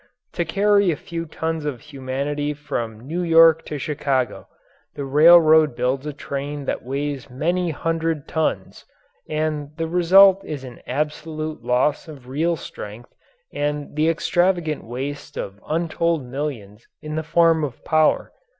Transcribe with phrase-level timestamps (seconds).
[0.33, 4.47] To carry a few tons of humanity from New York to Chicago,
[4.95, 8.83] the railroad builds a train that weighs many hundred tons,
[9.29, 13.13] and the result is an absolute loss of real strength
[13.53, 18.31] and the extravagant waste of untold millions in the form of power.